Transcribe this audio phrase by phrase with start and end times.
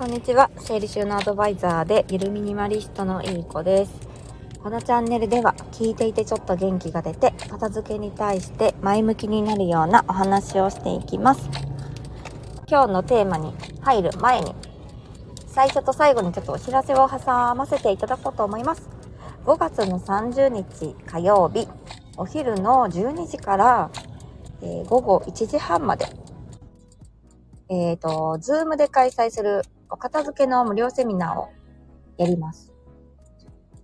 [0.00, 0.50] こんにちは。
[0.56, 3.92] 整理収納アドバイザーでゆるミニマリストのいい子です。
[4.62, 11.50] このチャンネルでは聞いていてちょっと元気が出て片付けに対して前向きになるようなお話をしていきます。
[12.66, 14.54] 今日のテーマに入る前に
[15.46, 18.88] 最初と最後にちょっとお知らせを挟ませていただこうと思います。
[19.44, 21.68] 5月の30日火曜日
[22.16, 23.90] お昼の12時から、
[24.62, 26.06] えー、午後1時半まで
[27.68, 31.48] えっ、ー、と、ズームで開催するお片付けの無料セミナーを
[32.16, 32.72] やります。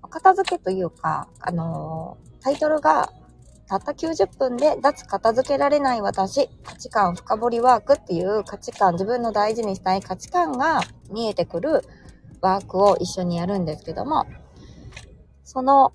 [0.02, 3.10] お片付けというか、あのー、タイトルが、
[3.68, 11.82] たった90分で脱片付けられない私、価値観深掘りワークっていう価値観、自分の大事にしたい価値観が見えてくる
[12.40, 14.24] ワークを一緒にやるんですけども、
[15.42, 15.92] その、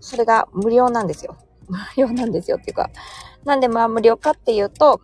[0.00, 1.38] それが無料なんですよ。
[1.68, 2.90] 無料なんですよっていうか、
[3.44, 5.00] なんでまあ無料かっていうと、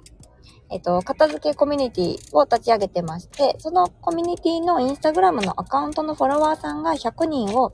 [0.72, 7.72] えっと、片付けコミュニティを立ち上げてまして、そのコミュニティのインスタグラムのアカウントのフォロワーさんが100人を、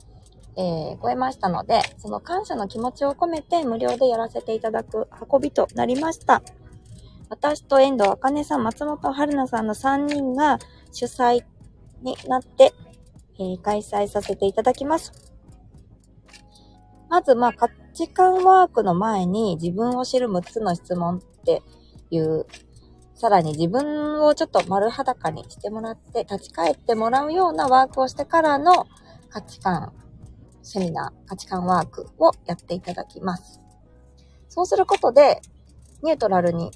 [0.57, 6.43] えー、超えましたので、その感謝の気持ちを込めて無料でやらせていただく運びとなりました。
[7.29, 10.59] 私と遠藤茜さん、松本春菜さんの3人が
[10.91, 11.45] 主催
[12.01, 12.73] になって、
[13.39, 15.13] えー、開催させていただきます。
[17.07, 21.63] まず、まあ、価値観ワークの前に自分を知る6つの質問って
[22.09, 22.45] いう
[23.19, 28.87] さらに自分をちょっと丸裸にしてもらって、立ち返ってもらうようなワークをしてからの
[29.29, 29.91] 価値観、
[30.63, 33.59] セミナー、価値観ワークをやっていただきます。
[34.47, 35.41] そうすることで、
[36.01, 36.71] ニュートラルに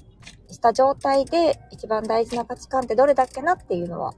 [0.50, 4.12] した状態で一番大事な価値観ってどれだっけなっていうのは、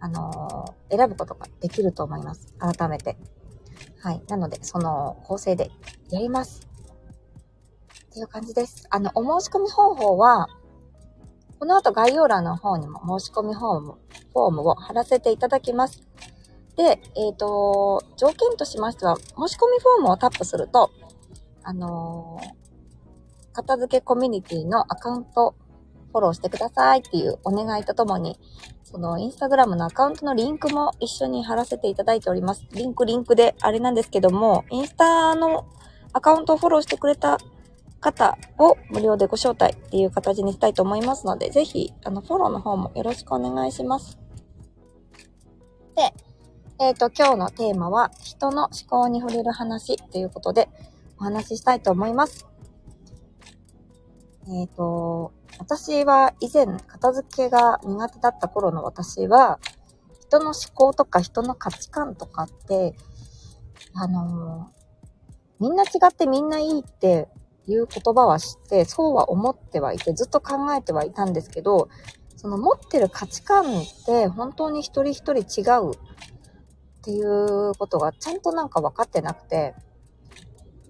[0.00, 2.52] あのー、選ぶことができると思います。
[2.58, 3.16] 改めて。
[4.02, 4.20] はい。
[4.26, 5.70] なので、その構成で
[6.10, 6.66] やります。
[8.06, 8.88] っていう感じです。
[8.90, 10.48] あの、お申し込み方法は、
[11.60, 13.94] この後概要欄の方にも申し込みフォーム、
[14.32, 16.02] フォームを貼らせていただきます。
[16.74, 20.90] で、えっ、ー、と、条件としましては、申し込みフォームをタップすると、
[21.62, 25.54] あのー、片付けコミュニティのアカウント
[26.12, 28.38] フォローしてくださいっていうお願いとともに、
[28.82, 32.64] そのインスタグラムのアカウントのリンクも一緒に貼らせていただいております。
[32.72, 35.66] リンクリンクであれなんですけども、インスタの
[36.14, 37.38] アカウントをフォローしてくれた
[38.00, 44.18] 方を無料でご招待っていう形にしたいと思いますので、ぜひ、あの、フォローの方もよろしくお願いします。
[45.94, 46.14] で、
[46.80, 50.68] えっ、ー、と、今日のテーマは、人の思考に触れる話ということで、
[51.18, 52.46] お話ししたいと思います。
[54.48, 59.58] えっ、ー、と、私は以前、片付けが苦手だった頃の私は、
[60.20, 62.94] 人の思考とか人の価値観とかって、
[63.94, 64.70] あの
[65.58, 67.28] みんな違ってみんないいって
[67.70, 71.88] いう言葉は知って、そうは思ってはいて、ずっと考えてはいたんですけど、
[72.36, 75.98] その持ってる価値観って本当に一人一人違うっ
[77.02, 79.74] ていうことがちゃんとなんか分かってなくて、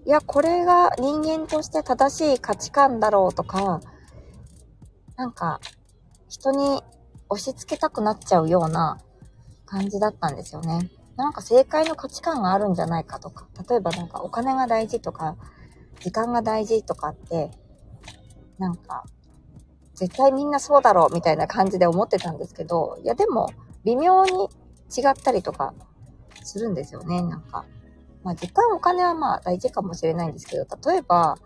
[0.07, 3.81] いや、これが人間として正しい価値観だろうとか、
[5.17, 5.61] なんか
[6.29, 6.83] 人に
[7.29, 8.99] 押し付けたくなっちゃうような
[9.67, 10.91] 感じだったんですよね。
[11.17, 15.37] なんか正解の価値観があるんじゃないかとか、例えばなんかお金が大事とか、
[16.01, 17.51] 時間が大事とかって、
[18.59, 19.05] なんか、
[19.95, 23.51] 絶対みんなそうだろうみたいな感じで思ってたんですけど、いやでも、
[23.85, 24.45] 微妙に
[24.97, 25.75] 違ったりとか
[26.43, 27.65] するんですよね、なんか。
[28.23, 31.37] まあ時間、お金はまあ大事かもしれないんですけど、例えば、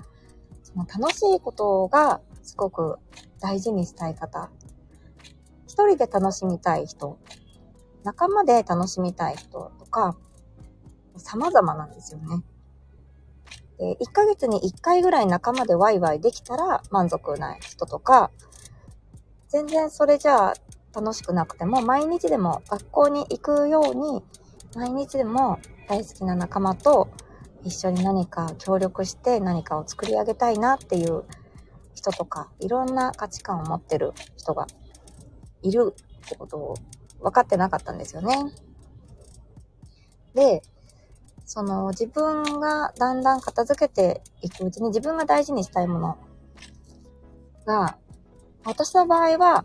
[0.63, 2.99] その楽しいことがすごく
[3.41, 4.51] 大事にしたい方、
[5.67, 7.19] 一人で楽しみたい人、
[8.05, 10.17] 仲間で楽しみたい人とか、
[11.17, 12.43] 様々なんですよね。
[13.79, 18.31] え1ヶ月に1回ぐらい仲間でワイワイできたら満足ない人とか、
[19.49, 20.55] 全然それじゃあ
[20.95, 24.23] 楽しくなくても、毎日でも学校に行くように、
[24.77, 27.09] 毎日でも大好きな仲間と
[27.65, 31.25] 一緒に何か協力して何かを作り上げたいなっていう
[31.95, 34.67] 人とか、いろんな価値観を持ってる人が
[35.63, 35.95] いる
[36.27, 36.75] ってことを
[37.21, 38.53] 分かってなかったんですよね。
[40.35, 40.63] で、
[41.45, 46.19] その自分がだんだん片付けていくうちに自分が大事にしたいもの
[47.67, 47.99] が、
[48.65, 49.65] 私の場合は、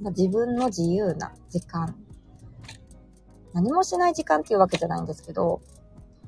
[0.00, 1.94] 自分の自由な時間。
[3.52, 5.60] 何もしない時間っていうわけじゃないんですけど、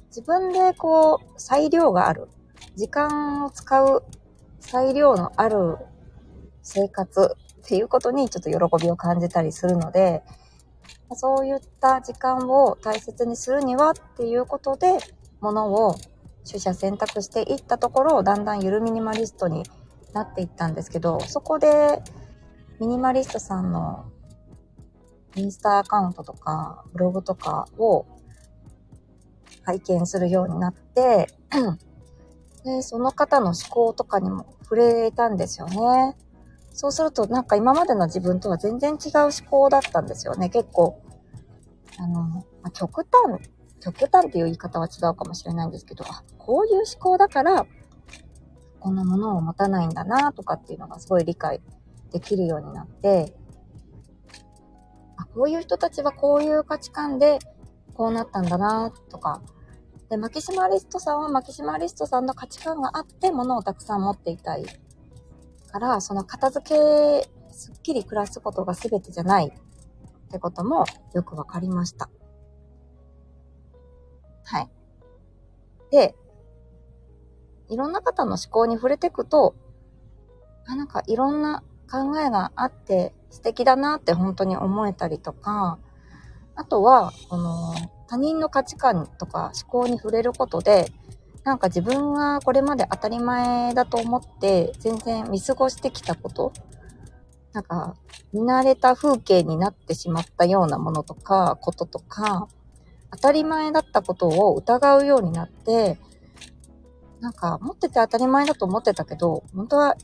[0.08, 2.28] 自分でこう、裁量がある。
[2.76, 4.04] 時間を使う
[4.60, 5.76] 裁量のある
[6.62, 10.22] 生活っていうことにちょっと喜びを感じたりするので、
[11.16, 14.98] そういった時間を大切にするにはっていうことで、
[15.40, 15.96] ものを
[16.46, 19.64] 取捨選択していったところを、だんだんゆるミニマリストに
[20.12, 22.02] なっていったんですけど、そこで
[22.80, 24.04] ミニマリストさんの
[25.36, 28.06] インスタアカウントとか、ブログとかを
[29.64, 31.28] 拝見するようになって、
[32.64, 36.16] で、その方の思考とかにも触れたんですよね。
[36.74, 40.48] そうするとなんか今までの自分とは全然違う思考だったんですよね。
[40.48, 41.00] 結構、
[41.98, 43.40] あの、ま、極端、
[43.80, 47.66] 極端っていう言い方は違うかもしれないんですけど、あ、こういう思考だから、
[48.80, 51.60] こんなものを持たないんだなとかっていうのがすごい理解
[52.10, 53.34] できるようになって、
[55.16, 57.38] あ、こういう人たちはこういう価値観で
[57.94, 59.42] こうなったんだなとか、
[60.10, 64.64] で、マキシマリストさんはマキシマリストさんの価値観があって物をたくさん持っていたい
[65.72, 70.84] から、その片付け、すっきり暮らすことが全てじゃないってことも
[71.14, 72.10] よくわかりました。
[74.44, 74.70] はい。
[75.90, 76.14] で、
[77.68, 79.54] いろんな方の思考に触れていくと、
[80.66, 85.78] あ、なんかいろんな考えがあって素敵だなって本当に思えたりとか、
[86.54, 87.74] あとは、この、
[88.08, 90.92] 他人の価値観とか思考に触れることで、
[91.44, 96.52] なんか自分がこれまで当たり前だと思って全然見過ごしてきたこと、
[97.52, 97.96] なんか
[98.32, 102.48] 見慣れた風景になってしまったようなものとか、こととか、
[103.10, 105.98] 当たり前だったことを疑うようになって、
[107.20, 109.96] なんか持ってて当たり前だと思ってたけど、本当は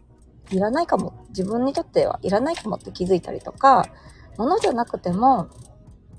[0.51, 3.87] いらないかも、自分にとってはいらないかもって気づいたりとか、
[4.37, 5.49] ものじゃなくても、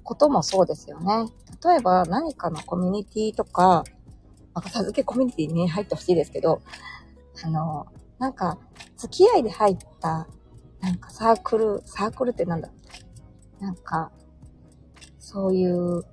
[0.04, 1.28] こともそうですよね。
[1.64, 3.84] 例えば何かのコミュニティとか、
[4.60, 6.62] まあ、片付けコミュニティに、ね、入ってほしいですけど、
[7.44, 8.58] あの、なんか、
[8.98, 10.28] 付き合いで入った、
[10.82, 12.70] なんかサークル、サークルってなんだ？
[13.60, 14.12] なんか、
[15.20, 16.04] そういう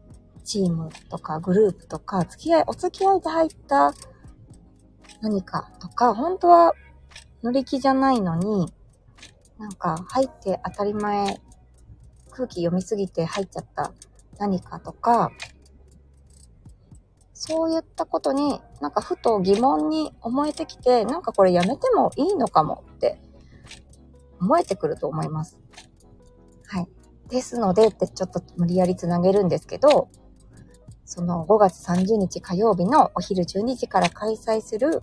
[0.44, 3.92] チームとかグループとか、付き合い、お付き合いで入った
[5.20, 6.72] 何かとか、本当は
[7.42, 8.72] 乗り気じゃないのに、
[9.58, 11.40] なんか入って当たり前、
[12.30, 13.92] 空気読みすぎて入っちゃった
[14.38, 15.32] 何かとか、
[17.38, 23.20] そういったことになんかふと疑問に思えてきて、なんかこれやめてもいいのかもって
[24.40, 25.58] 思えてくると思います。
[26.66, 26.88] はい。
[27.28, 30.08] ですのでってちょっと無理やりつなげるんですけど、
[31.04, 35.02] その5月30日火曜日のお昼12時から開催する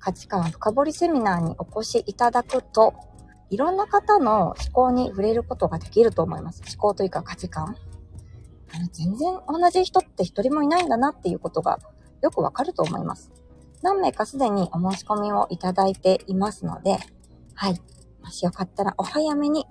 [0.00, 2.94] 価値観深掘りセミナーにお越しいただくと、
[3.48, 6.62] いろんな方の思考に触れることができると思います。
[6.68, 7.76] 思考というか価値観。
[8.72, 11.78] あの全然同じ人って一人もいないんだなっていうことが
[12.22, 13.30] よくわかると思います。
[13.82, 16.98] 何名かすでにお申し込みをいただいていますので、
[17.54, 17.80] はい。
[18.22, 19.66] もしよかったらお早めに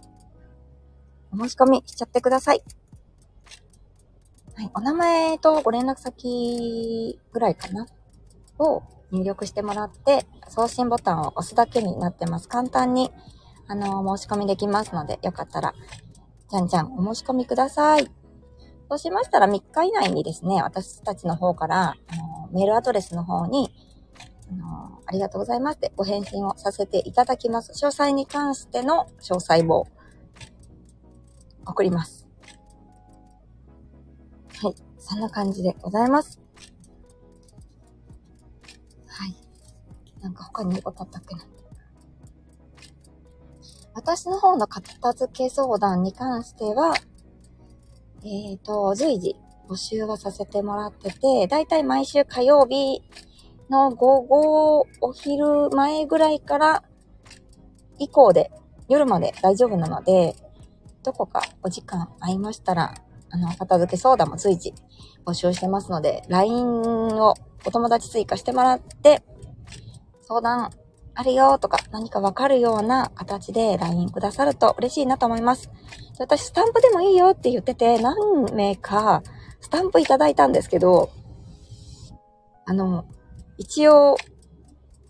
[1.32, 2.64] お申し込みしちゃってください。
[4.56, 4.72] はい。
[4.74, 7.86] お名前とご連絡先ぐらいかな
[8.58, 12.48] を入力してもらって、送信ボタンを押すだけになってます。
[12.48, 13.12] 簡単に、
[13.68, 15.74] あの、申し込みできますので、よかったら、
[16.50, 18.19] じゃんじゃんお申し込みください。
[18.90, 23.72] そうしましたら3日以内にですね、私たちの方から、あのメールアドレスの方に、
[24.52, 27.72] あのありがとうございますってご返信をさせていただきます。
[27.74, 29.86] 詳細に関しての詳細を
[31.68, 32.28] 送ります。
[34.60, 34.76] はい。
[34.98, 36.40] そんな感じでございます。
[39.08, 39.36] はい
[40.20, 41.44] なんか他に言うことあったっけな。
[43.94, 46.96] 私の方の片付け相談に関しては、
[48.24, 49.36] えっ、ー、と、随時
[49.70, 53.02] 募集をさせてもらってて、だいたい毎週火曜日
[53.70, 56.84] の午後、お昼前ぐらいから
[57.98, 58.52] 以降で
[58.90, 60.36] 夜まで大丈夫なので、
[61.04, 62.94] どこかお時間合いましたら、
[63.30, 64.74] あの、片付け相談も随時
[65.26, 67.36] 募集してますので、LINE を
[67.66, 69.22] お友達追加してもらって、
[70.24, 70.72] 相談
[71.20, 75.70] あるよとか何かわかるような形で LINE くださると嬉しいなと思います。
[76.18, 79.22] 私、スタンプでもいいよって言ってて、何名か
[79.60, 81.10] スタンプいただいたんですけど、
[82.66, 83.04] あの、
[83.58, 84.16] 一応、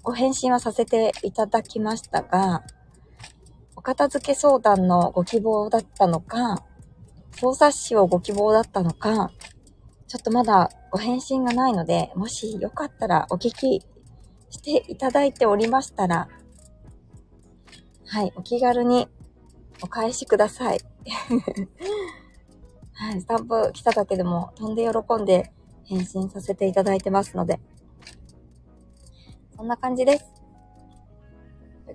[0.02, 2.64] ご返信はさせていただきましたが、
[3.76, 6.64] お片付け相談のご希望だったのか、
[7.34, 9.30] 操作詞をご希望だったのか、
[10.08, 13.86] ちょっとまだご返信がないので、もしよかったらお聞き
[14.50, 16.28] していただいておりましたら、
[18.08, 19.08] はい、お気軽に
[19.82, 20.80] お返しください。
[22.94, 25.52] はい、スタンプ来ただけでも飛んで喜んで
[25.86, 27.60] 返信させていただいてますので、
[29.56, 30.26] そんな感じです。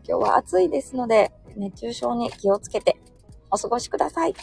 [0.06, 2.98] 今日は暑いですので、熱中症に気をつけて
[3.50, 4.34] お過ごしください。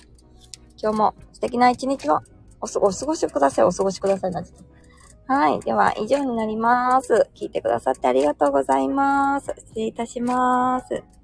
[0.81, 2.21] 今日も素敵な一日を
[2.59, 3.65] お過ごしください。
[3.65, 4.31] お過ごしください。
[5.31, 5.61] はい。
[5.61, 7.29] では、以上になります。
[7.33, 9.53] 聞いてくださってありがとうございます。
[9.55, 11.20] 失礼いたします。